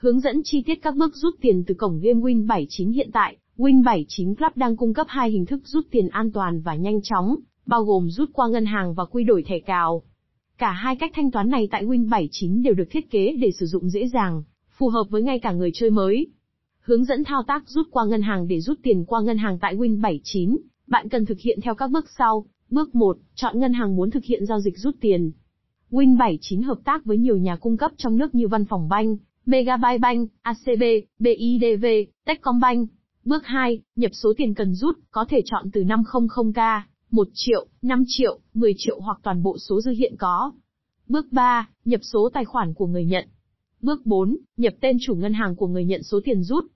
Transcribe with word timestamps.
Hướng 0.00 0.20
dẫn 0.20 0.42
chi 0.44 0.62
tiết 0.62 0.82
các 0.82 0.96
bước 0.96 1.14
rút 1.14 1.34
tiền 1.40 1.64
từ 1.66 1.74
cổng 1.74 2.00
game 2.00 2.20
Win79 2.20 2.92
hiện 2.92 3.10
tại, 3.12 3.36
Win79 3.56 4.34
Club 4.34 4.52
đang 4.56 4.76
cung 4.76 4.94
cấp 4.94 5.06
hai 5.10 5.30
hình 5.30 5.46
thức 5.46 5.60
rút 5.64 5.86
tiền 5.90 6.08
an 6.08 6.32
toàn 6.32 6.60
và 6.60 6.74
nhanh 6.74 7.02
chóng, 7.02 7.36
bao 7.66 7.84
gồm 7.84 8.10
rút 8.10 8.30
qua 8.32 8.48
ngân 8.48 8.66
hàng 8.66 8.94
và 8.94 9.04
quy 9.04 9.24
đổi 9.24 9.42
thẻ 9.42 9.58
cào. 9.58 10.02
Cả 10.58 10.70
hai 10.70 10.96
cách 10.96 11.10
thanh 11.14 11.30
toán 11.30 11.48
này 11.48 11.68
tại 11.70 11.84
Win79 11.84 12.62
đều 12.62 12.74
được 12.74 12.84
thiết 12.90 13.10
kế 13.10 13.32
để 13.40 13.50
sử 13.50 13.66
dụng 13.66 13.90
dễ 13.90 14.08
dàng, 14.08 14.42
phù 14.78 14.88
hợp 14.88 15.04
với 15.10 15.22
ngay 15.22 15.38
cả 15.38 15.52
người 15.52 15.70
chơi 15.74 15.90
mới. 15.90 16.26
Hướng 16.80 17.04
dẫn 17.04 17.24
thao 17.24 17.42
tác 17.42 17.68
rút 17.68 17.86
qua 17.90 18.04
ngân 18.04 18.22
hàng 18.22 18.48
để 18.48 18.60
rút 18.60 18.78
tiền 18.82 19.04
qua 19.04 19.20
ngân 19.20 19.38
hàng 19.38 19.58
tại 19.58 19.76
Win79, 19.76 20.56
bạn 20.86 21.08
cần 21.08 21.26
thực 21.26 21.38
hiện 21.40 21.58
theo 21.62 21.74
các 21.74 21.90
bước 21.90 22.06
sau. 22.18 22.44
Bước 22.70 22.94
1, 22.94 23.18
chọn 23.34 23.60
ngân 23.60 23.72
hàng 23.72 23.96
muốn 23.96 24.10
thực 24.10 24.24
hiện 24.24 24.46
giao 24.46 24.60
dịch 24.60 24.78
rút 24.78 24.96
tiền. 25.00 25.30
Win79 25.90 26.66
hợp 26.66 26.78
tác 26.84 27.04
với 27.04 27.18
nhiều 27.18 27.36
nhà 27.36 27.56
cung 27.56 27.76
cấp 27.76 27.90
trong 27.96 28.16
nước 28.16 28.34
như 28.34 28.48
Văn 28.48 28.64
phòng 28.64 28.88
Banh, 28.88 29.16
Megabyte 29.48 29.98
Bank, 29.98 30.30
ACB, 30.42 30.82
BIDV, 31.18 31.86
Techcombank. 32.26 32.90
Bước 33.24 33.46
2, 33.46 33.80
nhập 33.96 34.10
số 34.14 34.32
tiền 34.36 34.54
cần 34.54 34.74
rút, 34.74 34.98
có 35.10 35.24
thể 35.28 35.40
chọn 35.44 35.70
từ 35.72 35.82
500k, 35.84 36.80
1 37.10 37.28
triệu, 37.34 37.66
5 37.82 38.04
triệu, 38.06 38.38
10 38.54 38.74
triệu 38.76 39.00
hoặc 39.00 39.20
toàn 39.22 39.42
bộ 39.42 39.58
số 39.58 39.80
dư 39.80 39.90
hiện 39.90 40.14
có. 40.18 40.52
Bước 41.08 41.32
3, 41.32 41.68
nhập 41.84 42.00
số 42.02 42.30
tài 42.34 42.44
khoản 42.44 42.74
của 42.74 42.86
người 42.86 43.04
nhận. 43.04 43.28
Bước 43.80 44.06
4, 44.06 44.36
nhập 44.56 44.74
tên 44.80 44.96
chủ 45.00 45.14
ngân 45.14 45.32
hàng 45.32 45.56
của 45.56 45.66
người 45.66 45.84
nhận 45.84 46.02
số 46.02 46.20
tiền 46.24 46.42
rút. 46.42 46.64